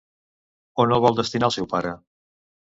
On 0.85 0.95
el 0.95 1.05
vol 1.05 1.19
destinar 1.21 1.53
el 1.53 1.57
seu 1.59 1.71
pare? 1.77 1.95